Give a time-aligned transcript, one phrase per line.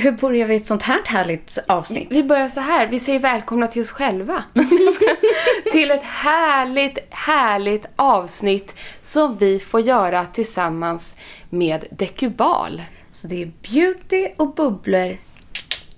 [0.00, 2.08] hur börjar vi ett sånt här härligt avsnitt?
[2.10, 2.86] Vi börjar så här.
[2.86, 4.44] Vi säger välkomna till oss själva.
[5.72, 11.16] till ett härligt, härligt avsnitt som vi får göra tillsammans
[11.50, 12.82] med Dekubal.
[13.12, 15.18] Så det är beauty och bubblor,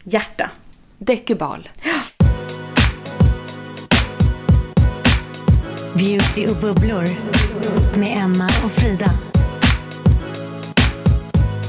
[0.04, 0.50] hjärta.
[0.98, 1.68] Dekubal.
[5.94, 7.04] Beauty och bubblor
[7.98, 9.10] med Emma och Frida.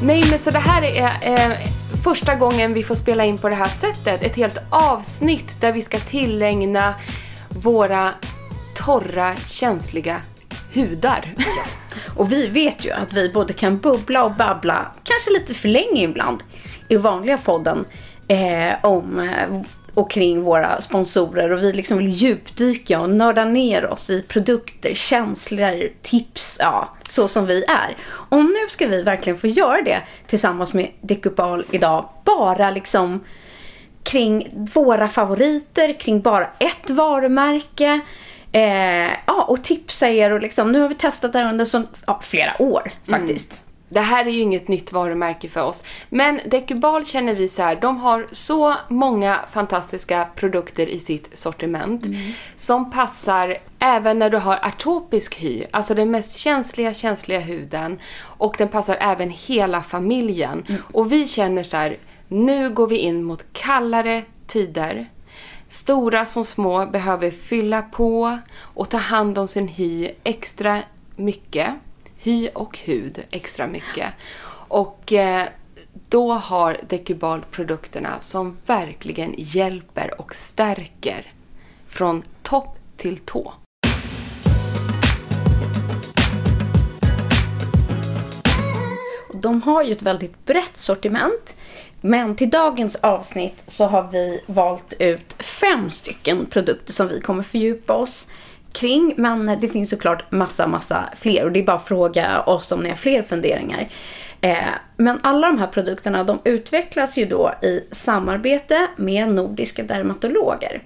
[0.02, 3.56] Nej, men så det här är eh, första gången vi får spela in på det
[3.56, 4.24] här sättet.
[4.24, 6.94] Ett helt avsnitt där vi ska tillägna
[7.50, 8.10] våra
[8.76, 10.22] torra, känsliga
[10.74, 11.34] hudar.
[12.16, 16.04] Och vi vet ju att vi både kan bubbla och babbla, kanske lite för länge
[16.04, 16.44] ibland,
[16.88, 17.86] i vanliga podden
[18.28, 19.62] eh, om eh,
[19.94, 24.94] och kring våra sponsorer och vi liksom vill djupdyka och nörda ner oss i produkter,
[24.94, 27.98] känslor, tips, ja, så som vi är.
[28.06, 33.24] Och nu ska vi verkligen få göra det tillsammans med Dekupal idag, bara liksom
[34.04, 38.00] kring våra favoriter, kring bara ett varumärke.
[38.52, 41.84] Eh, ja, och tipsa er och liksom, nu har vi testat det här under så,
[42.06, 43.63] ja, flera år faktiskt.
[43.94, 45.84] Det här är ju inget nytt varumärke för oss.
[46.10, 52.06] Men Decubal känner vi så här, de har så många fantastiska produkter i sitt sortiment
[52.56, 58.00] som passar även när du har atopisk hy, alltså den mest känsliga, känsliga huden.
[58.22, 60.66] Och den passar även hela familjen.
[60.92, 65.10] Och vi känner så här, nu går vi in mot kallare tider.
[65.68, 70.82] Stora som små behöver fylla på och ta hand om sin hy extra
[71.16, 71.70] mycket.
[72.24, 74.14] Hy och hud extra mycket.
[74.68, 75.48] Och eh,
[76.10, 81.32] då har Decubal produkterna som verkligen hjälper och stärker
[81.88, 83.54] från topp till tå.
[89.34, 91.56] De har ju ett väldigt brett sortiment.
[92.02, 97.44] Men till dagens avsnitt så har vi valt ut fem stycken produkter som vi kommer
[97.44, 98.28] fördjupa oss
[98.74, 99.14] kring.
[99.18, 102.80] Men det finns såklart massa, massa fler och det är bara att fråga oss om
[102.80, 103.88] ni har fler funderingar.
[104.42, 110.84] Eh, men alla de här produkterna de utvecklas ju då i samarbete med nordiska dermatologer.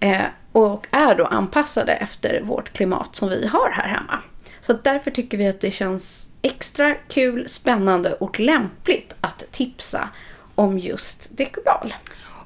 [0.00, 4.18] Eh, och är då anpassade efter vårt klimat som vi har här hemma.
[4.60, 10.08] Så därför tycker vi att det känns extra kul, spännande och lämpligt att tipsa
[10.54, 11.94] om just Decubal.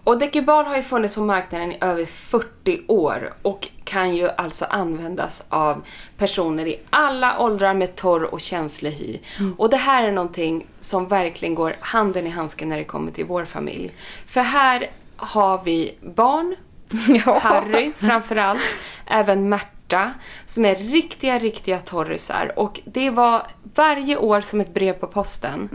[0.06, 4.64] Och Decubal har ju funnits på marknaden i över 40 år och kan ju alltså
[4.64, 5.82] användas av
[6.18, 9.18] personer i alla åldrar med torr och känslig hy.
[9.56, 13.24] Och det här är någonting som verkligen går handen i handsken när det kommer till
[13.24, 13.90] vår familj.
[14.26, 16.56] För här har vi barn,
[17.26, 17.38] Ja.
[17.38, 18.60] Harry framförallt,
[19.06, 20.12] även Märta,
[20.46, 22.52] som är riktiga, riktiga torrisar.
[22.56, 23.42] Och det var
[23.74, 25.68] varje år som ett brev på posten.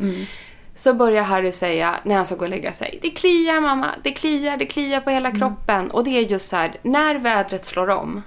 [0.81, 2.99] Så börjar Harry säga när han ska gå och lägga sig.
[3.01, 5.91] Det kliar mamma, det kliar, det kliar på hela kroppen.
[5.91, 8.21] Och det är just så här, när vädret slår om.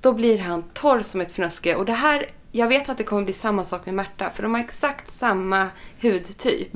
[0.00, 1.74] Då blir han torr som ett fnöske.
[1.74, 4.30] Och det här, jag vet att det kommer bli samma sak med Märta.
[4.30, 5.68] För de har exakt samma
[6.04, 6.68] hudtyp.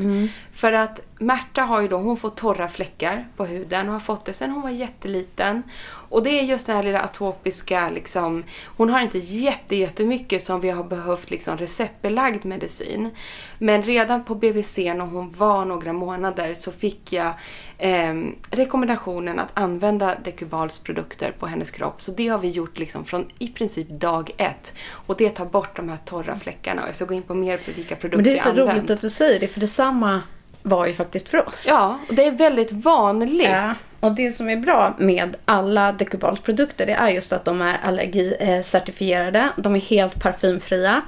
[0.53, 4.25] För att Märta har ju då, hon får torra fläckar på huden och har fått
[4.25, 5.63] det sen hon var jätteliten.
[6.11, 10.61] Och det är just den här lilla atopiska liksom, hon har inte jätte, jättemycket som
[10.61, 13.11] vi har behövt liksom receptbelagd medicin.
[13.59, 17.33] Men redan på BVC när hon var några månader så fick jag
[17.79, 18.15] eh,
[18.51, 22.01] rekommendationen att använda Decubals produkter på hennes kropp.
[22.01, 24.75] Så det har vi gjort liksom från i princip dag ett.
[24.91, 26.83] Och det tar bort de här torra fläckarna.
[26.83, 28.49] Och jag ska gå in på mer på vilka produkter Men det är jag så
[28.49, 28.79] använt.
[28.79, 30.21] roligt att du säger det, för detsamma
[30.63, 31.67] var ju faktiskt för oss.
[31.69, 33.49] Ja, och det är väldigt vanligt.
[33.51, 37.63] Ja, och det som är bra med alla Decubals produkter det är just att de
[37.63, 39.49] är allergicertifierade.
[39.57, 41.03] De är helt parfymfria.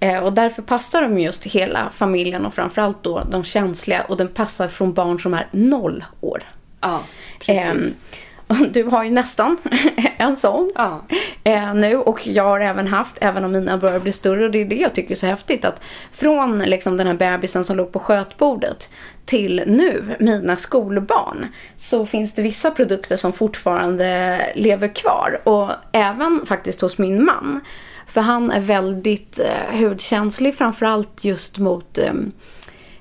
[0.00, 4.02] Eh, Och därför passar de just hela familjen och framförallt då de känsliga.
[4.02, 6.42] Och den passar från barn som är noll år.
[6.80, 7.00] Ja,
[7.40, 7.96] precis.
[7.96, 8.02] Och
[8.70, 9.56] Du har ju nästan
[10.18, 11.02] en sån Ja.
[11.44, 14.58] eh, nu och jag har även haft, även om mina börjar bli större och det
[14.60, 17.92] är det jag tycker är så häftigt att från liksom den här bebisen som låg
[17.92, 18.90] på skötbordet
[19.24, 26.46] till nu, mina skolbarn, så finns det vissa produkter som fortfarande lever kvar och även
[26.46, 27.60] faktiskt hos min man.
[28.06, 32.32] För han är väldigt eh, hudkänslig framförallt just mot ehm,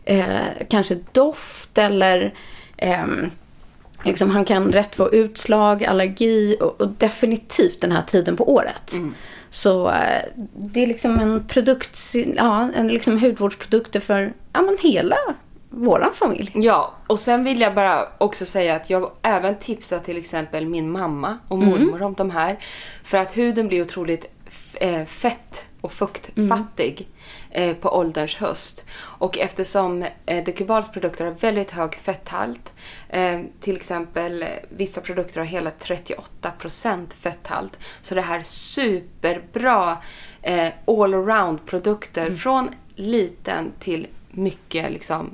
[0.05, 2.33] eh, kanske doft eller
[2.77, 3.29] ehm,
[4.03, 8.93] Liksom, han kan rätt få utslag, allergi och, och definitivt den här tiden på året.
[9.49, 10.21] Så eh,
[10.55, 11.99] det är liksom en produkt,
[12.35, 15.17] ja, en liksom hudvårdsprodukter för ja, men hela
[15.69, 16.51] våran familj.
[16.53, 20.91] Ja, och sen vill jag bara också säga att jag även tipsar till exempel min
[20.91, 22.59] mamma och mormor om de här.
[23.03, 24.25] För att huden blir otroligt
[24.73, 27.05] eh, fett och fuktfattig eh,
[27.81, 28.83] på ålderns höst.
[28.95, 32.73] Och eftersom eh, Decubals produkter har väldigt hög fetthalt,
[33.09, 39.97] eh, till exempel eh, vissa produkter har hela 38% fetthalt, så det här är superbra
[40.41, 45.31] eh, all-around produkter från liten till mycket liksom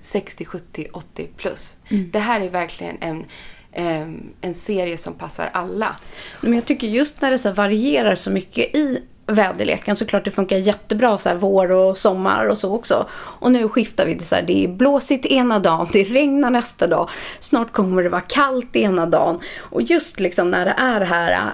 [0.00, 1.76] 60, 70, 80 plus.
[2.12, 3.24] Det här är verkligen en,
[3.72, 4.08] eh,
[4.40, 5.96] en serie som passar alla.
[6.40, 10.56] Men jag tycker just när det så varierar så mycket i väderleken Såklart det funkar
[10.56, 13.06] jättebra så här vår och sommar och så också.
[13.12, 16.86] Och nu skiftar vi till så här, det är blåsigt ena dagen, det regnar nästa
[16.86, 19.40] dag, snart kommer det vara kallt ena dagen.
[19.58, 21.52] Och just liksom när det är det här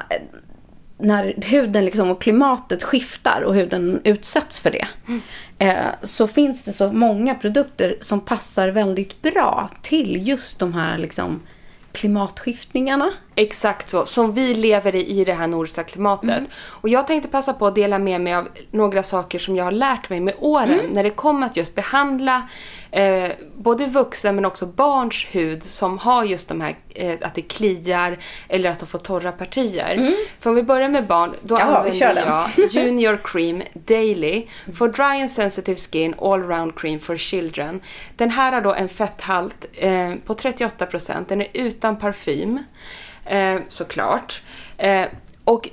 [1.00, 4.86] när huden liksom och klimatet skiftar och huden utsätts för det.
[5.58, 10.98] Eh, så finns det så många produkter som passar väldigt bra till just de här
[10.98, 11.40] liksom
[12.00, 13.10] klimatskiftningarna.
[13.34, 16.42] Exakt så, som vi lever i i det här nordiska klimatet.
[16.54, 19.72] Och jag tänkte passa på att dela med mig av några saker som jag har
[19.72, 22.48] lärt mig med åren när det kommer att just behandla
[22.90, 27.42] eh, både vuxna men också barns hud som har just de här, eh, att det
[27.42, 28.18] kliar
[28.48, 30.14] eller att de får torra partier.
[30.40, 34.46] För om vi börjar med barn, då Ja, vi kör använder jag Junior Cream Daily
[34.74, 37.80] for dry and sensitive skin all round cream for children.
[38.16, 41.24] Den här har då en fetthalt eh, på 38%.
[41.28, 42.64] Den är utan parfym
[43.24, 44.42] eh, såklart.
[44.76, 45.06] Eh,
[45.44, 45.68] och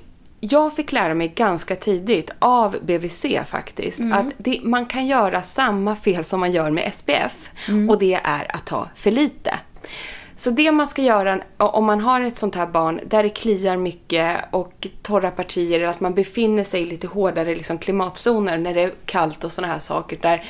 [0.52, 5.96] jag fick lära mig ganska tidigt av BVC faktiskt att det, man kan göra samma
[5.96, 7.50] fel som man gör med SPF
[7.90, 9.60] och det är att ta för lite.
[10.38, 13.78] Så det man ska göra om man har ett sånt här barn där det kliar
[13.78, 18.74] mycket och torra partier eller att man befinner sig i lite hårdare liksom klimatzoner när
[18.74, 20.44] det är kallt och såna här saker där,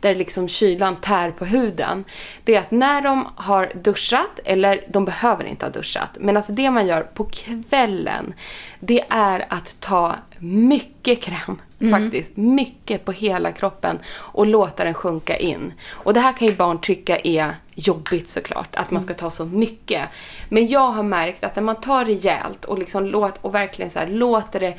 [0.00, 2.04] där liksom kylan tär på huden.
[2.44, 6.52] Det är att när de har duschat, eller de behöver inte ha duschat, men alltså
[6.52, 8.34] det man gör på kvällen
[8.80, 11.60] det är att ta mycket kräm
[11.90, 12.36] faktiskt.
[12.36, 15.72] Mycket på hela kroppen och låta den sjunka in.
[15.90, 19.44] Och det här kan ju barn tycka är jobbigt såklart, att man ska ta så
[19.44, 20.08] mycket.
[20.48, 23.98] Men jag har märkt att när man tar rejält och, liksom låt, och verkligen så
[23.98, 24.74] här, låter det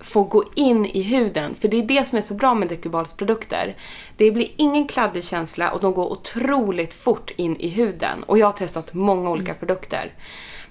[0.00, 1.54] få gå in i huden.
[1.60, 3.76] För det är det som är så bra med Decubals produkter.
[4.16, 8.22] Det blir ingen kladdig känsla och de går otroligt fort in i huden.
[8.22, 10.12] Och jag har testat många olika produkter.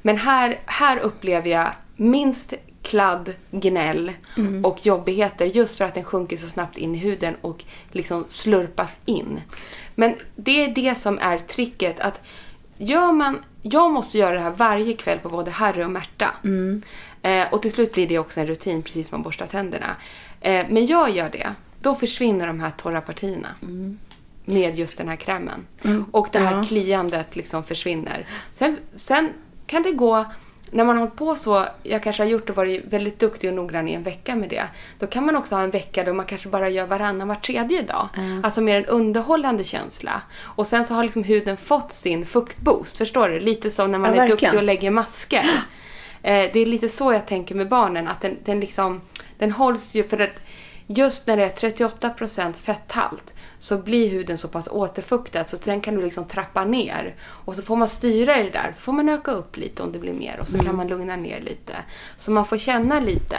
[0.01, 4.11] Men här, här upplever jag minst kladd, gnäll
[4.63, 8.99] och jobbigheter just för att den sjunker så snabbt in i huden och liksom slurpas
[9.05, 9.41] in.
[9.99, 12.21] Men det är det som är tricket att
[12.77, 16.33] gör man, jag måste göra det här varje kväll på både Harry och Märta.
[17.21, 19.95] Eh, och till slut blir det också en rutin precis som man borstar tänderna.
[20.41, 23.55] Eh, men jag gör det, då försvinner de här torra partierna.
[24.45, 25.65] Med just den här krämen.
[26.11, 26.63] Och det här Ja.
[26.63, 28.27] kliandet liksom försvinner.
[28.53, 29.29] Sen, sen
[29.67, 30.25] kan det gå,
[30.71, 33.55] när man har hållit på så, jag kanske har gjort och varit väldigt duktig och
[33.55, 34.63] noggrann i en vecka med det.
[34.99, 37.81] Då kan man också ha en vecka då man kanske bara gör varannan, var tredje
[37.81, 38.07] dag.
[38.43, 40.21] Alltså mer en underhållande känsla.
[40.41, 43.39] Och sen så har liksom huden fått sin fuktboost, förstår du?
[43.39, 44.57] Lite som när man Ja, är duktig verkligen.
[44.57, 45.45] och lägger masker.
[46.23, 49.01] Eh, det är lite så jag tänker med barnen, att den, den liksom,
[49.37, 50.39] den hålls ju för att
[50.87, 55.95] just när det är 38% fetthalt så blir huden så pass återfuktad så sen kan
[55.95, 57.15] du liksom trappa ner.
[57.21, 59.91] Och så får man styra i det där, så får man öka upp lite om
[59.91, 61.75] det blir mer och så kan man lugna ner lite.
[62.17, 63.37] Så man får känna lite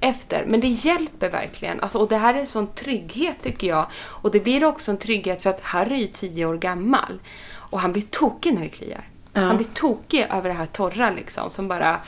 [0.00, 0.44] efter.
[0.48, 1.80] Men det hjälper verkligen.
[1.80, 3.86] Alltså, och det här är en sån trygghet tycker jag.
[3.94, 7.20] Och det blir också en trygghet för att Harry är ju 10 år gammal.
[7.52, 9.08] Och han blir tokig när det kliar.
[9.32, 12.00] Han blir tokig över det här torra liksom som bara...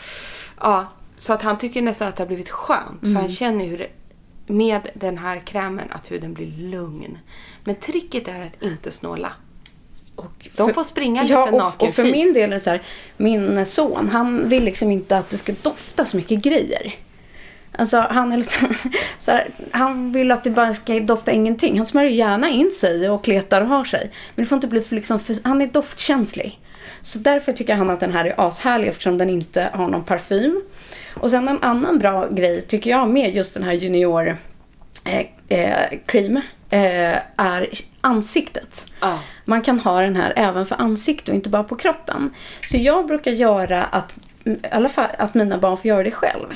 [0.61, 3.01] Ja, så att han tycker nästan att det har blivit skönt.
[3.01, 3.89] För han känner hur det,
[4.47, 7.19] med den här krämen att huden blir lugn.
[7.65, 9.33] Men tricket är att inte snåla.
[10.17, 11.89] Och De för- får springa ja, lite och, nakenfis.
[11.89, 12.83] och för min del är det så här,
[13.17, 16.95] min son, han vill liksom inte att det ska dofta så mycket grejer.
[17.79, 18.57] Alltså han är lite
[19.19, 21.77] så här, han vill att det bara ska dofta ingenting.
[21.77, 24.11] Han smörjer gärna in sig och kletar och har sig.
[24.35, 26.61] Men det får inte bli för liksom, för, han är doftkänslig.
[27.03, 30.63] Så därför tycker han att den här är ashärlig eftersom den inte har någon parfym.
[31.21, 34.37] Och sen en annan bra grej tycker jag med just den här junior
[35.05, 36.37] eh, eh, cream
[36.71, 37.69] eh, är
[38.01, 38.87] ansiktet.
[39.01, 39.19] Ja.
[39.45, 42.35] Man kan ha den här även för ansikte och inte bara på kroppen.
[42.67, 46.47] Så jag brukar göra att, i alla fall att mina barn får göra det själv.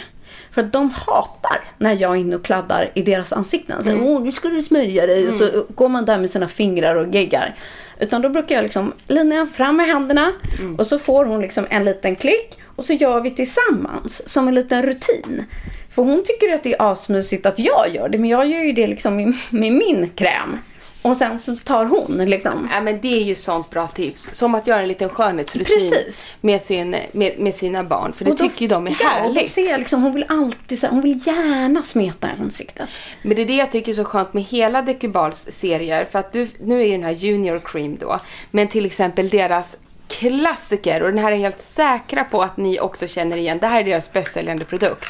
[0.51, 3.83] För att de hatar när jag är inne och kladdar i deras ansikten.
[3.83, 5.29] Så, Åh, nu ska du smörja dig.
[5.29, 7.55] Och så går man där med sina fingrar och geggar.
[7.99, 10.33] Utan då brukar jag liksom, Lina fram med händerna.
[10.79, 12.60] Och så får hon liksom en liten klick.
[12.81, 15.45] Och så gör vi tillsammans som en liten rutin.
[15.91, 18.19] För hon tycker att det är asmysigt att jag gör det.
[18.19, 19.17] Men jag gör ju det liksom
[19.51, 20.59] med, min kräm.
[21.03, 22.69] Och sen så tar hon liksom.
[22.73, 24.31] Ja, men det är ju sånt bra tips.
[24.35, 26.37] Som att göra en liten skönhetsrutin Precis.
[26.41, 28.13] med, sin, med, med sina barn.
[28.13, 29.53] För det Och då- tycker ju de är ja, härligt.
[29.53, 32.89] ser liksom, hon vill alltid hon vill gärna smeta ansiktet.
[33.23, 36.05] Men det är det jag tycker är så skönt med hela Decubals serier.
[36.05, 38.19] För att du, nu är ju den här Junior Cream då.
[38.51, 39.77] Men till exempel deras
[40.11, 43.59] klassiker, och den här är helt säkra på att ni också känner igen.
[43.61, 45.09] Det här är deras bästsäljande produkt.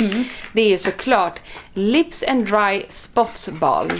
[0.52, 1.40] Det är ju såklart
[1.74, 3.90] Lips and Dry Spots Balm.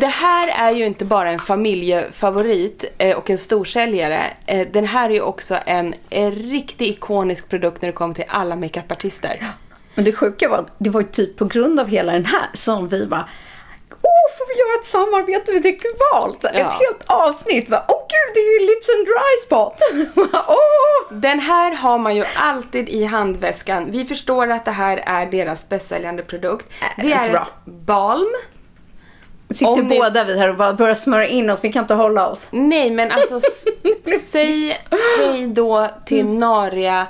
[0.00, 4.20] Det här är ju inte bara en familjefavorit eh, och en storsäljare.
[4.46, 8.24] Eh, den här är ju också en, en riktigt ikonisk produkt när det kommer till
[8.28, 9.40] alla makeupartister.
[9.94, 12.88] Men det sjuka var att det var typ på grund av hela den här som
[12.88, 13.28] vi var
[14.38, 16.34] får vi göra ett samarbete med Decubal?
[16.40, 16.58] Så Ja.
[16.68, 17.68] Ett helt avsnitt.
[17.68, 17.84] va?
[17.88, 19.78] Åh gud, det är ju Lips and Dry Spot.
[20.48, 21.16] Åh!
[21.18, 23.90] Den här har man ju alltid i handväskan.
[23.90, 26.66] Vi förstår att det här är deras bästsäljande produkt.
[26.82, 27.40] Äh, Det är bra.
[27.66, 28.32] ett balm.
[29.50, 31.58] Sitter Om ni- båda vi här och bara börjar smörja in oss.
[31.62, 32.46] Vi kan inte hålla oss.
[32.50, 33.40] Nej men alltså
[34.20, 34.76] säg.
[34.90, 35.00] Mm.
[35.32, 37.06] hej då till nariga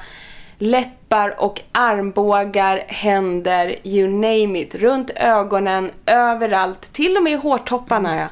[0.59, 4.75] läppar och armbågar, händer, you name it.
[4.75, 8.29] Runt ögonen, överallt, till och med i hårtopparna ja,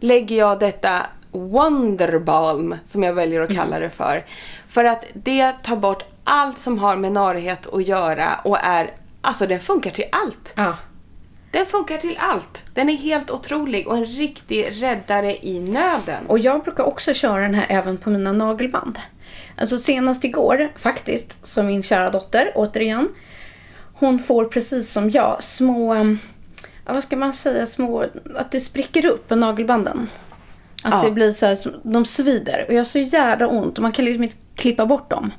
[0.00, 4.24] lägger jag detta Wonderbalm som jag väljer att kalla det för.
[4.68, 9.46] För att det tar bort allt som har med narighet att göra och är, alltså
[9.46, 10.54] den funkar till allt.
[10.56, 10.76] Ja.
[11.50, 12.64] Den funkar till allt.
[12.74, 16.26] Den är helt otrolig och en riktig räddare i nöden.
[16.26, 18.98] Och jag brukar också köra den här även på mina nagelband.
[19.56, 23.08] Alltså senast igår faktiskt, så min kära dotter, återigen,
[23.94, 25.94] hon får precis som jag små,
[26.86, 28.04] ja, vad ska man säga, små,
[28.36, 30.08] att det spricker upp på nagelbanden.
[30.82, 31.02] Att Ja.
[31.04, 32.64] det blir så här, de svider.
[32.68, 35.32] Och jag har så jävla ont och man kan liksom inte klippa bort dem.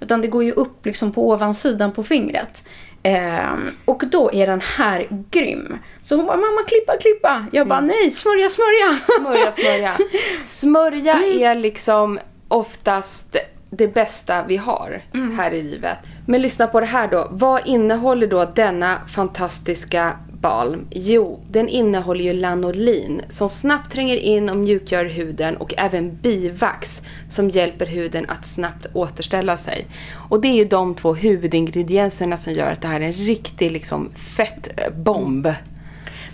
[0.00, 2.64] Utan det går ju upp liksom på ovansidan på fingret.
[3.02, 5.78] Ehm, och då är den här grym.
[6.02, 7.46] Så hon bara, mamma klippa, klippa.
[7.52, 8.98] Jag bara, nej, smörja, smörja.
[9.20, 9.92] Smörja, smörja.
[10.44, 12.18] Smörja är liksom
[12.50, 13.36] oftast
[13.70, 15.02] det bästa vi har
[15.36, 15.98] här i livet.
[16.26, 17.28] Men lyssna på det här då.
[17.30, 20.86] Vad innehåller då denna fantastiska balm?
[20.90, 27.00] Jo, den innehåller ju lanolin som snabbt tränger in och mjukgör huden och även bivax
[27.30, 29.86] som hjälper huden att snabbt återställa sig.
[30.28, 33.72] Och det är ju de två huvudingredienserna som gör att det här är en riktig
[33.72, 35.46] liksom fettbomb.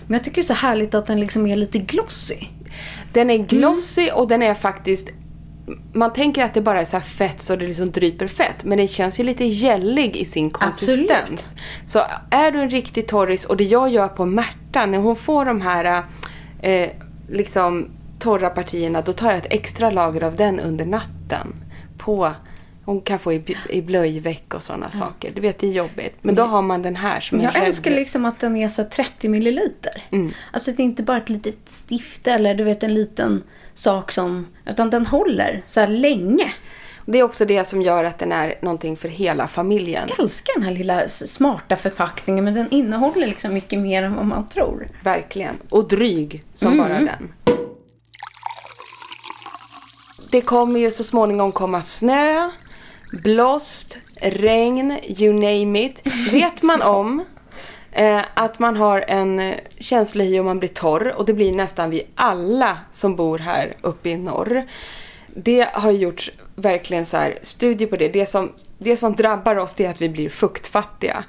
[0.07, 2.39] Men jag tycker det är så härligt att den liksom är lite glossy.
[3.13, 5.09] Den är glossy och den är faktiskt
[5.93, 8.63] man tänker att det bara är så här fett så det liksom dryper fett.
[8.63, 11.55] Men den känns ju lite gällig i sin konsistens.
[11.85, 15.45] Så är du en riktig torris och det jag gör på Märta när hon får
[15.45, 16.03] de här
[16.61, 16.89] eh,
[17.29, 17.87] liksom
[18.19, 21.55] torra partierna då tar jag ett extra lager av den under natten.
[21.97, 22.31] På,
[22.87, 25.31] hon kan få i, i blöjveck och sådana saker.
[25.35, 26.15] Du vet det är jobbigt.
[26.21, 28.67] Men då har man den här som Men en jag älskar liksom att den är
[28.67, 30.03] så här 30 milliliter.
[30.53, 34.47] Alltså det är inte bara ett litet stift eller du vet en liten sak som...
[34.65, 36.53] Utan den håller så här länge.
[37.05, 40.09] Det är också det som gör att den är någonting för hela familjen.
[40.09, 44.25] Jag älskar den här lilla smarta förpackningen men den innehåller liksom mycket mer än vad
[44.25, 44.87] man tror.
[45.03, 45.55] Verkligen.
[45.69, 47.33] Och dryg som bara den.
[50.31, 52.49] Det kommer ju så småningom komma snö,
[53.11, 56.01] blåst, regn, you name it.
[56.31, 57.25] Vet man om
[57.91, 61.51] eh, att man har en eh, känslig hy om man blir torr och det blir
[61.51, 64.63] nästan vi alla som bor här uppe i norr.
[65.27, 68.07] Det har gjorts verkligen så här studier på det.
[68.07, 71.23] Det som, det som drabbar oss det är att vi blir fuktfattiga.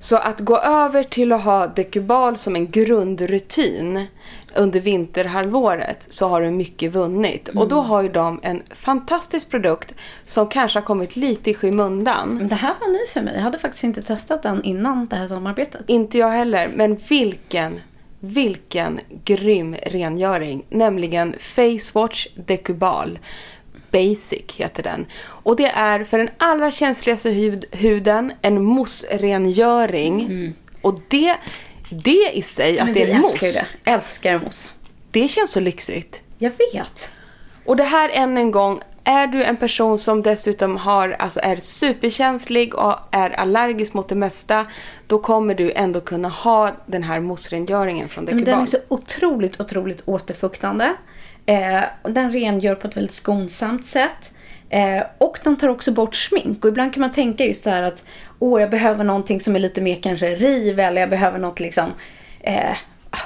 [0.00, 4.06] Så att gå över till att ha dekubal som en grundrutin
[4.54, 7.48] under vinterhalvåret så har du mycket vunnit.
[7.48, 12.48] Och då har ju de en fantastisk produkt som kanske har kommit lite i skymundan.
[12.48, 13.34] Det här var ny för mig.
[13.34, 15.80] Jag hade faktiskt inte testat den innan det här samarbetet.
[15.86, 17.80] Inte jag heller, men vilken,
[18.20, 20.64] vilken grym rengöring.
[20.68, 23.18] Nämligen Face Watch Decubal.
[23.92, 25.06] Basic heter den.
[25.22, 30.52] Och det är för den allra känsligaste hud, huden en mousse-rengöring.
[30.82, 31.36] Och det,
[31.90, 33.90] det i sig, att det är en älskar ju mousse, det.
[33.90, 34.74] Älskar mousse.
[35.10, 36.20] det känns så lyxigt.
[36.38, 37.12] Jag vet.
[37.64, 41.56] Och det här än en gång, är du en person som dessutom har, alltså är
[41.56, 44.66] superkänslig och är allergisk mot det mesta,
[45.06, 48.54] då kommer du ändå kunna ha den här mousse-rengöringen från Men Decubal.
[48.54, 50.94] den är så otroligt, otroligt återfuktande.
[51.46, 54.32] Eh, den rengör på ett väldigt skonsamt sätt.
[54.70, 56.64] Eh, och den tar också bort smink.
[56.64, 58.04] Och ibland kan man tänka just så här att
[58.38, 61.92] åh, jag behöver någonting som är lite mer kanske riv eller jag behöver något liksom
[62.40, 62.72] eh,
[63.10, 63.18] ah,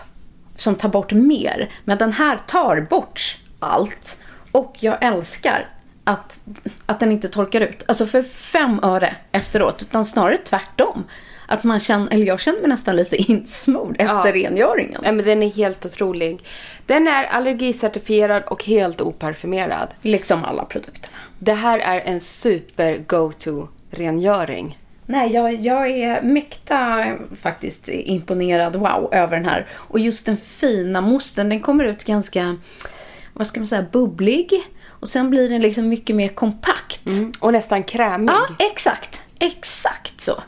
[0.57, 1.71] som tar bort mer.
[1.85, 4.19] Men den här tar bort allt.
[4.53, 5.69] Och jag älskar
[6.05, 6.41] att,
[6.87, 7.85] att den inte torkar ut.
[7.89, 9.83] Alltså för fem öre efteråt.
[9.83, 11.05] Utan snarare tvärtom.
[11.47, 14.33] Att man känner, eller jag känner mig nästan lite insmord efter Ja.
[14.33, 15.01] rengöringen.
[15.03, 16.45] Nej, men den är helt otrolig.
[16.87, 19.89] Den är allergicertifierad och helt oparfumerad.
[20.03, 21.17] Liksom alla produkterna.
[21.39, 24.79] Det här är en super go-to-rengöring.
[25.07, 27.05] Nej, jag, jag är mäkta
[27.41, 29.67] faktiskt imponerad, wow, över den här.
[29.73, 32.57] Och just den fina mosten, den kommer ut ganska,
[33.33, 34.51] vad ska man säga, bubblig.
[34.89, 37.07] Och sen blir den liksom mycket mer kompakt.
[37.07, 37.33] Mm.
[37.41, 38.33] Och nästan krämig.
[38.33, 39.23] Ja, exakt.
[39.39, 40.43] Exakt så.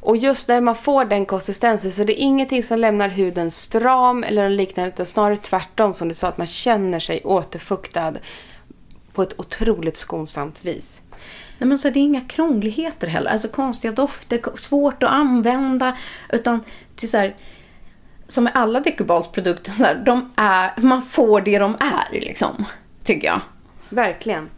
[0.00, 4.24] Och just när man får den konsistensen så det är ingenting som lämnar huden stram
[4.24, 8.14] eller liknande utan snarare tvärtom som du sa att man känner sig återfuktad
[9.12, 11.02] på ett otroligt skonsamt vis.
[11.58, 13.30] Nej, men så det är inga krångligheter heller.
[13.30, 15.96] Alltså konstiga dofter, svårt att använda.
[16.32, 16.60] Utan
[16.96, 17.36] till så här,
[18.28, 22.64] som med alla Decubalsprodukter, så här, de är, man får det de är liksom.
[23.04, 23.40] Tycker jag.
[23.88, 24.48] Verkligen.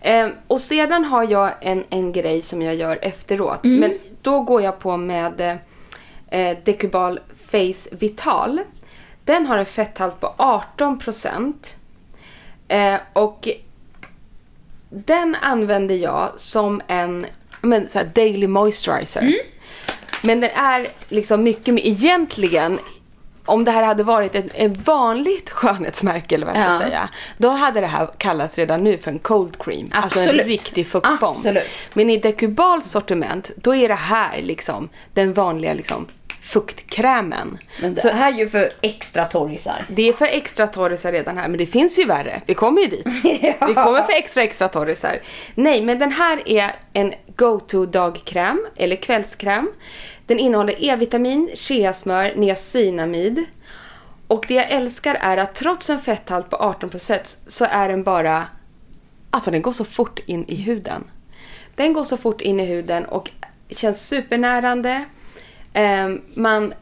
[0.00, 3.60] Eh, och sedan har jag en, en grej som jag gör efteråt.
[3.64, 5.58] Men då går jag på med
[6.30, 8.60] eh, Decubal Face Vital.
[9.24, 11.52] Den har en fetthalt på 18%.
[12.68, 13.48] Eh, och
[14.88, 17.26] den använder jag som en
[17.60, 19.34] men, så daily moisturizer.
[20.22, 22.78] Men den är liksom mycket mer, egentligen
[23.46, 26.80] om det här hade varit ett, ett vanligt skönhetsmärke eller vad jag ska Ja.
[26.80, 27.08] säga.
[27.38, 29.90] Då hade det här kallats redan nu för en cold cream.
[29.94, 30.46] Alltså en Absolut.
[30.46, 31.36] riktig fuktbomb.
[31.36, 31.64] Absolut.
[31.94, 36.06] Men i Decubals sortiment, då är det här liksom den vanliga liksom
[36.42, 37.58] fuktkrämen.
[37.80, 39.84] Men det Så här är ju för extra torrisar.
[39.88, 42.42] det är för extra torrisar redan här, men det finns ju värre.
[42.46, 43.06] Vi kommer ju dit.
[43.66, 45.18] Vi kommer för extra extra torrisar.
[45.54, 49.68] Nej, men den här är en go-to dagkräm, eller kvällskräm.
[50.26, 53.44] Den innehåller E-vitamin, cheasmör, niacinamid.
[54.26, 58.46] Och det jag älskar är att trots en fetthalt på 18% så är den bara...
[59.30, 61.04] Alltså den går så fort in i huden.
[61.74, 63.30] Den går så fort in i huden och
[63.68, 65.04] känns supernärande.
[65.72, 66.74] Ehm, man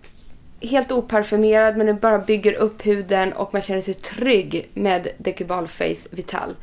[0.60, 5.68] helt oparfumerad men den bara bygger upp huden och man känner sig trygg med Decubal
[5.68, 6.54] Face Vital.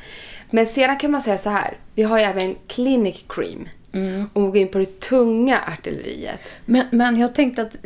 [0.50, 1.78] Men sedan kan man säga så här.
[1.96, 3.68] Vi har ju även Clinic Cream.
[3.94, 6.40] Om vi går in på det tunga artilleriet.
[6.66, 7.78] Men, men jag tänkte att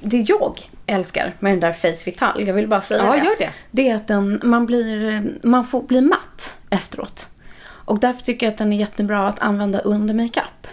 [0.00, 3.18] det jag älskar med den där Face Vital, jag vill bara säga Ja, det.
[3.18, 3.50] gör det.
[3.70, 7.28] Det är att den, man, blir, man får bli matt efteråt.
[7.64, 10.66] Och därför tycker jag att den är jättebra att använda under makeup.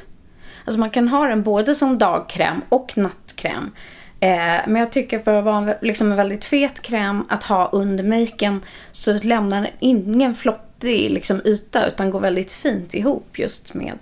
[0.65, 3.71] Alltså man kan ha den både som dagkräm och nattkräm.
[4.19, 7.69] Eh, men jag tycker för att vara en, liksom en väldigt fet kräm att ha
[7.71, 13.73] under maken så lämnar den ingen flottig liksom, yta utan går väldigt fint ihop just
[13.73, 13.97] med,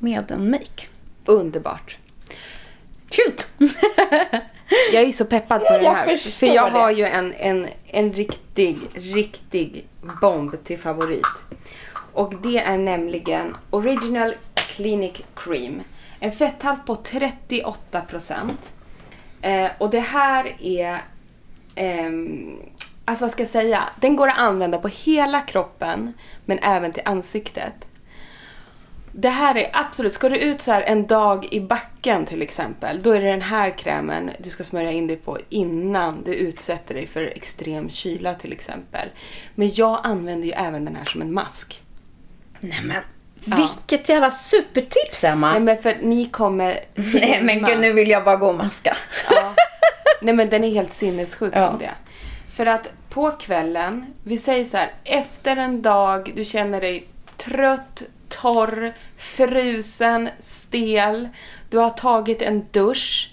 [0.00, 0.86] med en make.
[1.24, 1.96] Underbart.
[3.10, 3.48] Shoot!
[4.92, 6.16] Jag är så peppad på Ja, jag här.
[6.16, 6.78] förstår För jag det.
[6.78, 9.86] har ju en, en, en riktig, riktig
[10.20, 11.44] bomb till favorit.
[12.12, 15.80] Och det är nämligen Original Clinic Cream.
[16.20, 18.50] En fetthalt på 38%.
[19.42, 21.02] Eh, och det här är...
[21.74, 22.56] ehm,
[23.04, 23.82] alltså vad ska jag säga?
[24.00, 26.12] Den går att använda på hela kroppen
[26.44, 27.74] men även till ansiktet.
[29.12, 33.02] Det här är absolut, ska du ut så här en dag i backen till exempel,
[33.02, 36.94] då är det den här krämen du ska smörja in dig på innan du utsätter
[36.94, 39.08] dig för extrem kyla till exempel.
[39.54, 41.82] Men jag använder ju även den här som en mask.
[42.60, 43.02] Nej men,
[43.56, 45.52] vilket jävla supertips Emma!
[45.52, 46.78] Nej men för ni kommer
[47.14, 48.96] Nej men gud, nu vill jag bara gå och maska.
[49.30, 49.54] Ja.
[50.22, 51.68] Nej men den är helt sinnessjuk Ja.
[51.68, 51.90] som det.
[52.56, 58.02] För att på kvällen, vi säger så här, efter en dag du känner dig trött,
[58.30, 61.28] torr, frusen, stel,
[61.70, 63.32] du har tagit en dusch,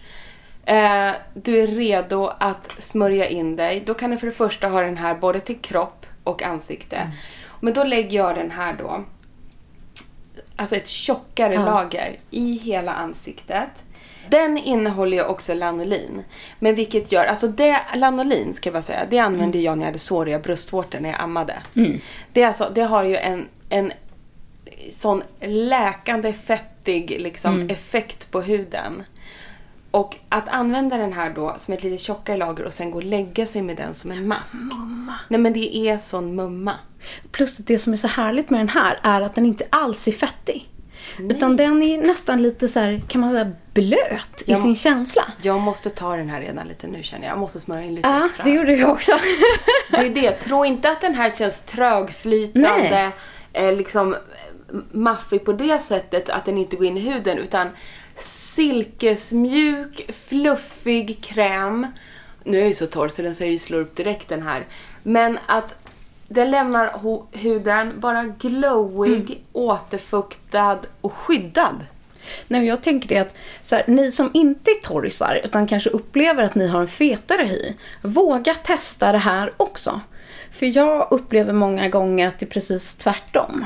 [0.65, 3.83] eh, du är redo att smörja in dig.
[3.86, 7.12] Då kan du för det första ha den här både till kropp och ansikte.
[7.60, 9.03] Men då lägger jag den här då,
[10.55, 11.65] alltså ett tjockare Ja.
[11.65, 13.69] lager i hela ansiktet.
[14.29, 16.23] Den innehåller ju också lanolin.
[16.60, 19.88] Men vilket gör, alltså det, lanolin ska jag bara säga, det använde jag när jag
[19.88, 21.53] hade såriga bröstvårtor när jag ammade.
[22.33, 23.91] Det, är alltså, det har ju en, en
[24.93, 29.04] sån läkande fettig liksom, effekt på huden.
[29.91, 33.04] Och att använda den här då som ett lite tjockare lager och sen gå och
[33.04, 34.56] lägga sig med den som en mask.
[35.28, 36.73] Nej men det är sån mumma.
[37.32, 40.08] Plus att det som är så härligt med den här är att den inte alls
[40.08, 40.69] är fettig.
[41.19, 44.56] Utan den är nästan lite så här, kan man säga, blöt i Ja.
[44.56, 45.23] sin känsla.
[45.41, 47.32] Jag måste ta den här redan lite nu känner jag.
[47.32, 48.43] Jag måste smörja in lite Ja, extra.
[48.43, 49.12] det gjorde jag också.
[49.91, 50.32] Det är det.
[50.32, 53.12] Tro inte att den här känns trögflytande, Nej.
[53.54, 54.15] eh, liksom
[54.91, 57.69] maffig på det sättet att den inte går in i huden utan
[58.19, 61.88] silkesmjuk, fluffig kräm.
[62.43, 64.65] Nu är jag ju så torr så den säger ju slå upp direkt den här.
[65.03, 65.75] Men att
[66.27, 66.91] den lämnar
[67.38, 71.86] huden bara glowig, återfuktad och skyddad.
[72.47, 76.43] Nej, jag tänker det att så här, ni som inte är torrisar utan kanske upplever
[76.43, 80.01] att ni har en fetare hy, våga testa det här också.
[80.51, 83.65] För jag upplever många gånger att det är precis tvärtom.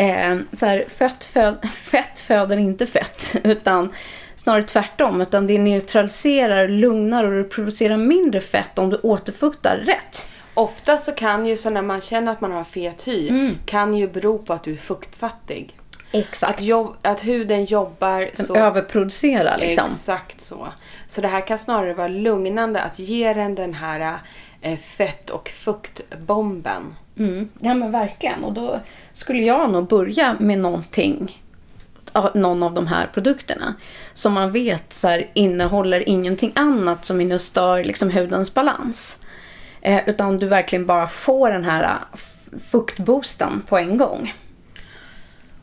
[0.00, 3.92] Eh, så här, fett, föd, fett föder inte fett, utan
[4.36, 5.20] snarare tvärtom.
[5.20, 10.28] Utan det neutraliserar, lugnar och det producerar mindre fett om du återfuktar rätt.
[10.54, 13.56] Ofta så kan ju så när man känner att man har fet hy, Mm.
[13.66, 15.76] kan ju bero på att du är fuktfattig.
[16.12, 16.54] Exakt.
[16.58, 18.56] Att, jobb, att huden jobbar Den så...
[18.56, 19.86] överproducerar liksom.
[19.92, 20.68] Exakt så.
[21.08, 24.18] Så det här kan snarare vara lugnande att ge den den här
[24.60, 26.94] eh, fett och fuktbomben.
[27.20, 27.48] Mm.
[27.60, 28.44] Ja men verkligen.
[28.44, 28.80] Och då
[29.12, 31.42] skulle jag nog börja med någonting,
[32.34, 33.74] någon av de här produkterna.
[34.14, 39.18] Som man vet så här, innehåller ingenting annat som inne stör liksom, hudens balans.
[39.80, 42.18] Eh, utan du verkligen bara får den här eh,
[42.70, 44.34] fuktboosten på en gång.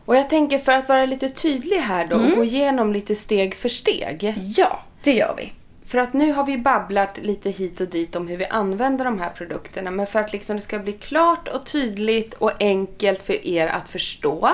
[0.05, 2.31] Och jag tänker för att vara lite tydlig här då Mm.
[2.31, 4.35] och gå igenom lite steg för steg.
[4.57, 5.53] Ja, det gör vi.
[5.87, 9.19] För att nu har vi babblat lite hit och dit om hur vi använder de
[9.19, 9.91] här produkterna.
[9.91, 13.87] Men för att liksom det ska bli klart och tydligt och enkelt för er att
[13.87, 14.49] förstå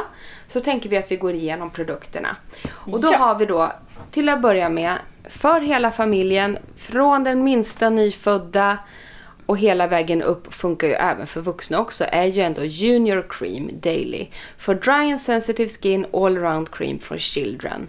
[0.48, 2.36] så tänker vi att vi går igenom produkterna.
[2.72, 3.17] Och då Ja.
[3.17, 3.72] har vi då
[4.12, 4.96] till att börja med
[5.30, 8.78] för hela familjen, från den minsta nyfödda
[9.45, 13.69] och hela vägen upp funkar ju även för vuxna också är ju ändå Junior Cream
[13.73, 14.27] Daily.
[14.58, 17.88] For dry and sensitive skin all around cream for children.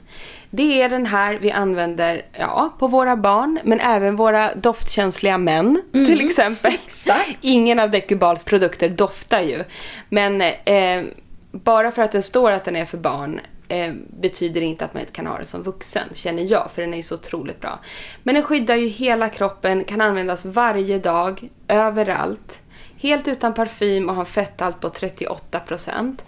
[0.50, 5.82] Det är den här vi använder ja, på våra barn men även våra doftkänsliga män
[5.92, 6.74] till exempel.
[6.86, 7.30] Exakt.
[7.40, 9.64] Ingen av Decubals produkter doftar ju.
[10.08, 11.04] Men eh,
[11.52, 15.00] bara för att den står att den är för barn eh, betyder inte att man
[15.00, 17.80] inte kan ha det som vuxen, känner jag, för den är så otroligt bra.
[18.22, 22.62] Men den skyddar ju hela kroppen, kan användas varje dag, överallt.
[22.96, 26.18] Helt utan parfym och har en fetthalt på 38%.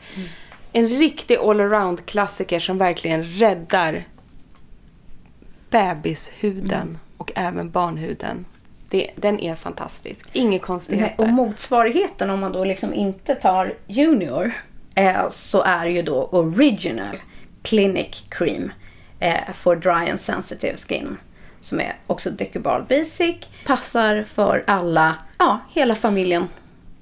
[0.72, 4.04] En riktig allround-klassiker som verkligen räddar
[5.70, 8.44] bebishuden och även barnhuden.
[8.90, 10.28] Det, den är fantastisk.
[10.32, 11.22] Inga Nej, konstigheter.
[11.22, 14.52] och motsvarigheten om man då liksom inte tar Junior
[14.96, 17.16] eh, så är ju då Original
[17.62, 18.72] Clinic Cream
[19.20, 21.16] eh, for Dry and Sensitive Skin.
[21.60, 23.36] Som är också Decubal Basic.
[23.66, 26.48] Passar för alla, ja, hela familjen.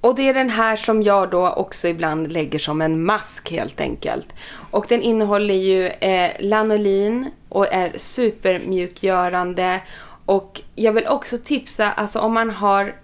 [0.00, 3.80] Och det är den här som jag då också ibland lägger som en mask helt
[3.80, 4.26] enkelt.
[4.70, 9.80] Och den innehåller ju eh, lanolin och är supermjukgörande.
[10.24, 12.94] Och jag vill också tipsa, alltså om man har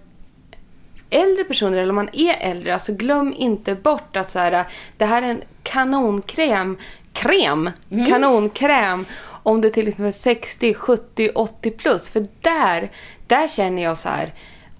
[1.11, 4.65] äldre personer eller om man är äldre, alltså glöm inte bort att så här,
[4.97, 6.77] det här är en kanonkräm,
[7.13, 7.69] kräm,
[8.09, 9.05] kanonkräm
[9.43, 12.09] om du till exempel är 60, 70, 80 plus.
[12.09, 12.91] För där,
[13.27, 14.33] där känner jag så här,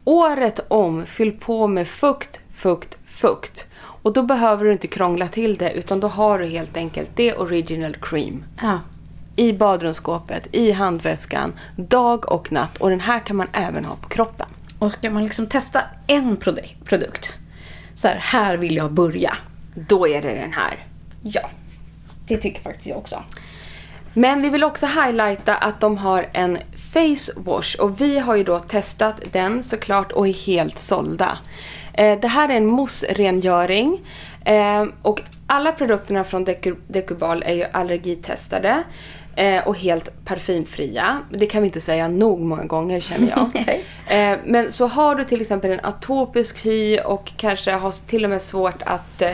[0.04, 3.68] året om, fyll på med fukt, fukt, fukt.
[4.04, 7.34] Och då behöver du inte krångla till det utan då har du helt enkelt det
[7.34, 8.80] original cream Ja.
[9.36, 12.78] i badrumsskåpet, i handväskan, dag och natt.
[12.78, 14.48] Och den här kan man även ha på kroppen.
[14.82, 16.38] Och ska man liksom testa en
[16.86, 17.38] produkt,
[17.96, 19.38] så här, här vill jag börja.
[19.76, 20.86] Då är det den här.
[21.22, 21.50] Ja,
[22.28, 23.24] det tycker faktiskt jag också.
[24.14, 26.58] Men vi vill också highlighta att de har en
[26.94, 31.38] face wash och vi har ju då testat den såklart och är helt sålda.
[31.94, 34.00] Eh, det här är en mousse-rengöring
[34.46, 36.46] eh, och alla produkterna från
[36.88, 38.84] Decubal är ju allergitestade
[39.36, 41.18] eh, och helt parfymfria.
[41.32, 43.78] Det kan vi inte säga nog många gånger känner jag.
[44.08, 48.30] Eh, Men så har du till exempel en atopisk hy och kanske har till och
[48.30, 49.32] med svårt att eh,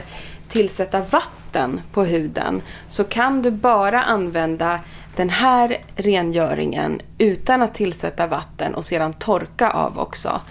[0.49, 4.79] tillsätta vatten på huden så kan du bara använda
[5.15, 10.41] den här rengöringen utan att tillsätta vatten och sedan torka av också.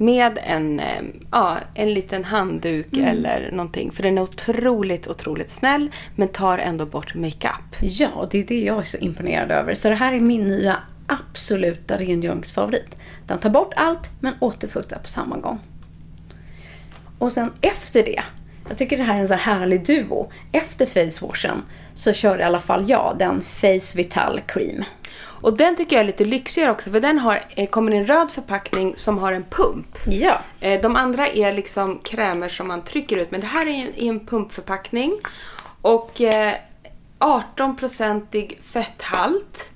[0.00, 3.92] Med en, eh, ja, en liten handduk eller någonting.
[3.92, 7.76] För den är otroligt, otroligt snäll men tar ändå bort makeup.
[7.80, 9.74] Ja, det är det jag är så imponerad över.
[9.74, 13.00] Så det här är min nya absoluta rengöringsfavorit.
[13.26, 15.60] Den tar bort allt men återfuktar på samma gång.
[17.18, 18.22] Och sen efter det,
[18.68, 20.30] jag tycker det här är en så här härlig duo.
[20.52, 21.62] Efter facewashen
[21.94, 24.84] så kör i alla fall jag den Face Vital Cream.
[25.40, 28.06] Och den tycker jag är lite lyxigare också för den har, eh, kommer i en
[28.06, 29.98] röd förpackning som har en pump.
[30.06, 30.40] Ja.
[30.60, 34.08] Eh, De andra är liksom krämer som man trycker ut men det här är i
[34.08, 35.12] en, pumpförpackning.
[35.82, 36.54] Och eh,
[37.18, 39.70] 18-procentig fetthalt.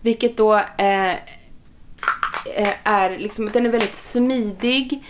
[0.00, 5.04] Vilket då eh, eh, är liksom, den är väldigt smidig.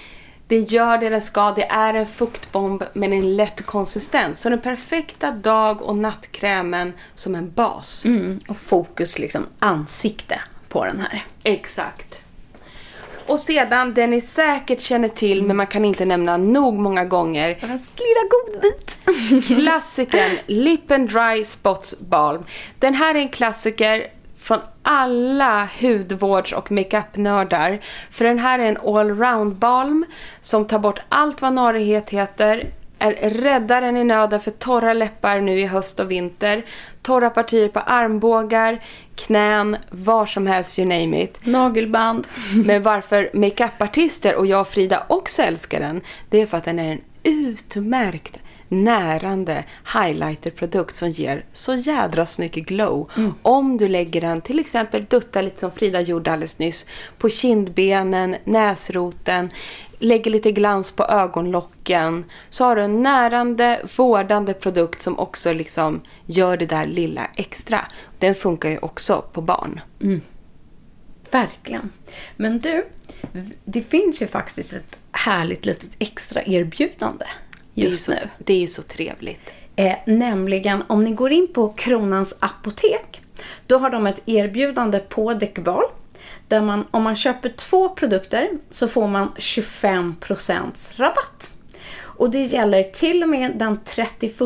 [0.48, 1.52] Det gör det den ska.
[1.52, 4.40] Det är en fuktbomb men en lätt konsistens.
[4.40, 8.04] Så den perfekta dag och nattkrämen som en bas.
[8.04, 11.24] Mm, och fokus liksom ansikte på den här.
[11.42, 12.22] Exakt.
[13.26, 17.48] Och sedan, den ni säkert känner till men man kan inte nämna nog många gånger.
[17.98, 18.98] Lilla godbit.
[19.46, 22.44] Klassikern Lip and Dry Spots Balm.
[22.78, 24.06] Den här är en klassiker
[24.46, 27.78] från alla hudvårds och makeupnördar.
[28.10, 30.04] För den här är en allround balm
[30.40, 32.66] som tar bort allt vad narighet heter,
[32.98, 36.62] är räddaren i nöden för torra läppar nu i höst och vinter.
[37.02, 38.78] Torra partier på armbågar,
[39.14, 41.46] knän, var som helst, you name it.
[41.46, 42.26] Nagelband.
[42.64, 46.78] Men varför makeupartister och jag och Frida också älskar den, det är för att den
[46.78, 53.10] är en utmärkt närande highlighterprodukt som ger så jädra snygg glow.
[53.42, 56.86] Om du lägger den, till exempel dutta lite som Frida gjorde alldeles nyss,
[57.18, 59.50] på kindbenen, näsroten,
[59.98, 66.00] lägger lite glans på ögonlocken, så har du en närande, vårdande produkt som också liksom
[66.26, 67.80] gör det där lilla extra.
[68.18, 69.80] Den funkar ju också på barn.
[71.30, 71.90] Verkligen.
[72.36, 72.86] Men du,
[73.64, 77.24] det finns ju faktiskt ett härligt litet extra erbjudande
[77.82, 78.20] just det nu.
[78.20, 79.52] så, Det är så trevligt.
[79.76, 83.20] Eh, nämligen om ni går in på Kronans Apotek.
[83.66, 85.84] Då har de ett erbjudande på Decubal.
[86.48, 91.52] Där man, om man köper två produkter så får man 25% rabatt.
[91.98, 94.40] Och det gäller till och med den 31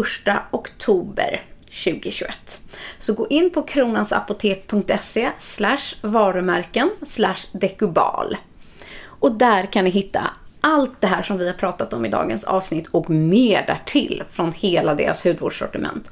[0.50, 1.42] oktober
[1.84, 2.60] 2021.
[2.98, 8.36] Så gå in på kronansapotek.se slash varumärken slash dekubal.
[9.02, 12.44] Och där kan ni hitta allt det här som vi har pratat om i dagens
[12.44, 16.10] avsnitt och mer därtill från hela deras hudvårdssortiment.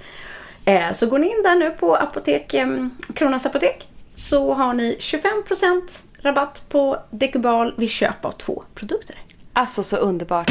[0.65, 4.75] Eh, så går ni in där nu på apotek, eh, Kronas Kronans Apotek så har
[4.75, 9.17] ni 25% rabatt på Decubal vid köp av två produkter.
[9.53, 10.51] Alltså så underbart.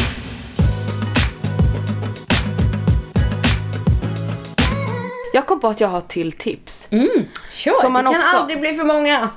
[5.34, 6.88] Jag kom på att jag har till tips.
[7.52, 9.30] Kör, Som man det kan också- aldrig bli för många.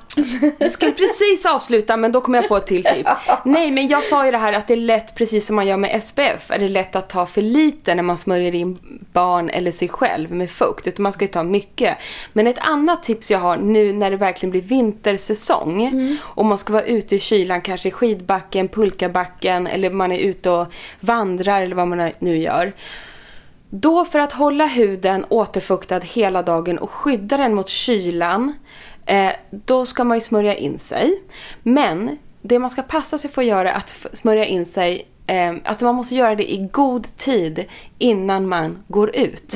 [0.59, 3.11] Jag skulle precis avsluta men då kom jag på ett till tips.
[3.45, 5.77] Nej men jag sa ju det här att det är lätt, precis som man gör
[5.77, 8.79] med SPF, är det lätt att ta för lite när man smörjer in
[9.13, 10.87] barn eller sig själv med fukt.
[10.87, 11.97] Utan man ska ju ta mycket.
[12.33, 16.73] Men ett annat tips jag har nu när det verkligen blir vintersäsong och man ska
[16.73, 20.67] vara ute i kylan, kanske i skidbacken, pulkabacken eller man är ute och
[21.01, 22.73] vandrar eller vad man nu gör.
[23.71, 28.55] Då för att hålla huden återfuktad hela dagen och skydda den mot kylan,
[29.07, 31.23] eh, då ska man ju smörja in sig.
[31.63, 35.55] Men det man ska passa sig för att göra är att smörja in sig, eh,
[35.65, 37.65] alltså man måste göra det i god tid
[37.99, 39.55] innan man går ut.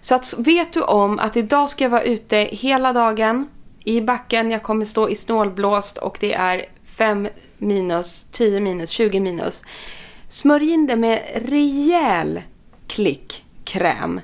[0.00, 3.48] Så att vet du om att idag ska jag vara ute hela dagen
[3.84, 9.20] i backen, jag kommer stå i snålblåst och det är 5 minus, 10 minus, 20
[9.20, 9.62] minus.
[10.28, 12.40] Smörj in det med rejäl
[12.88, 14.20] klick kräm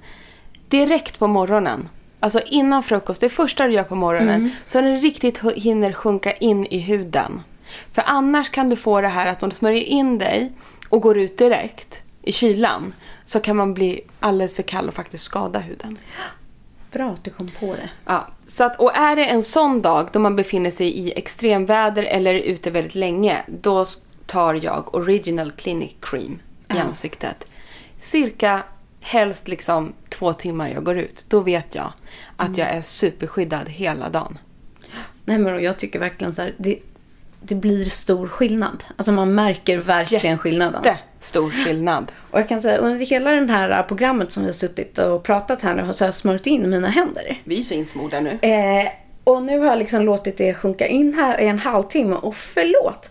[0.69, 1.89] direkt på morgonen.
[2.21, 4.51] Alltså innan frukost, det första du gör på morgonen.
[4.67, 7.43] Så den riktigt hinner sjunka in i huden.
[7.93, 10.53] För annars kan du få det här att om du smörjer in dig
[10.89, 15.25] och går ut direkt i kylan så kan man bli alldeles för kall och faktiskt
[15.25, 15.99] skada huden.
[16.93, 17.91] Bra att du kom på det.
[18.05, 22.03] Ja, så att, och är det en sån dag då man befinner sig i extremväder
[22.03, 23.87] eller är ute väldigt länge, då
[24.27, 27.47] tar jag Original Clinic Cream i ansiktet.
[28.05, 28.63] Cirka,
[29.01, 31.25] helst liksom två timmar jag går ut.
[31.29, 31.93] Då vet jag
[32.37, 34.39] att jag är superskyddad hela dagen.
[35.25, 36.79] Nej men jag tycker verkligen så här, det,
[37.41, 38.85] det blir stor skillnad.
[38.97, 40.83] Alltså man märker verkligen skillnaden.
[40.83, 42.13] Det stor skillnad.
[42.31, 45.63] Och jag kan säga under hela det här programmet som vi har suttit och pratat
[45.63, 47.41] här nu så har jag smörjt in mina händer.
[47.45, 48.39] Vi är så insmorda nu.
[48.43, 48.89] Eh,
[49.25, 53.11] och nu har jag liksom låtit det sjunka in här i en halvtimme och förlåt.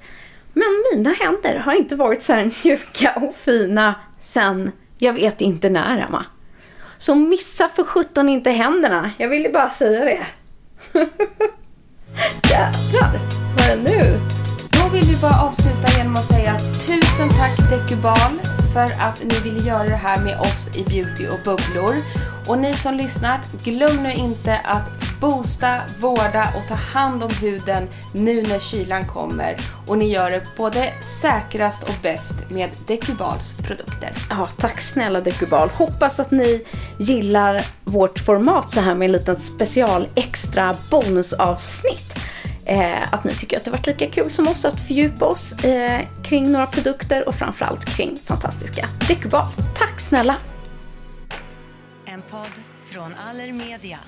[0.54, 4.72] Men mina händer har inte varit så här mjuka och fina sen
[5.04, 6.26] jag vet inte när Emma.
[6.98, 9.12] Så missa för sjutton inte händerna.
[9.18, 10.22] Jag ville bara säga det.
[12.50, 13.20] Jävlar,
[13.58, 14.20] vad är det nu?
[14.72, 18.40] Då vill vi bara avsluta genom att säga tusen tack Decubal
[18.74, 21.96] för att ni ville göra det här med oss i Beauty och bubblor.
[22.48, 27.90] Och ni som lyssnar, glöm nu inte att boosta, vårda och ta hand om huden
[28.14, 29.58] nu när kylan kommer.
[29.88, 34.12] Och ni gör det både säkrast och bäst med Decubals produkter.
[34.30, 35.70] Ja, tack snälla Decubal.
[35.70, 36.66] Hoppas att ni
[36.98, 42.16] gillar vårt format så här med en liten special extra bonusavsnitt.
[42.66, 46.02] Eh, att ni tycker att det varit lika kul som oss att fördjupa oss eh,
[46.24, 49.48] kring några produkter och framförallt kring fantastiska Decubal.
[49.76, 50.36] Tack snälla!
[52.06, 54.00] En podd från Allermedia.